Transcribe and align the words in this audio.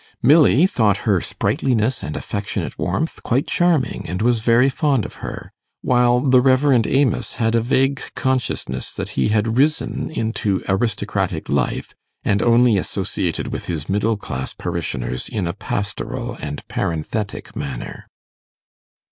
Milly 0.23 0.65
thought 0.65 1.05
her 1.05 1.21
sprightliness 1.21 2.01
and 2.01 2.17
affectionate 2.17 2.75
warmth 2.79 3.21
quite 3.21 3.45
charming, 3.45 4.03
and 4.09 4.19
was 4.19 4.41
very 4.41 4.67
fond 4.67 5.05
of 5.05 5.17
her; 5.21 5.51
while 5.83 6.19
the 6.21 6.41
Rev. 6.41 6.87
Amos 6.87 7.33
had 7.35 7.53
a 7.53 7.61
vague 7.61 8.01
consciousness 8.15 8.95
that 8.95 9.09
he 9.09 9.27
had 9.27 9.59
risen 9.59 10.09
into 10.09 10.63
aristocratic 10.67 11.49
life, 11.49 11.93
and 12.23 12.41
only 12.41 12.79
associated 12.79 13.49
with 13.49 13.67
his 13.67 13.87
middle 13.87 14.17
class 14.17 14.55
parishioners 14.55 15.29
in 15.29 15.45
a 15.45 15.53
pastoral 15.53 16.33
and 16.41 16.67
parenthetic 16.67 17.55
manner. 17.55 18.07